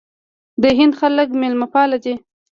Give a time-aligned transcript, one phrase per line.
[0.61, 2.13] د هند خلک میلمه پال دي.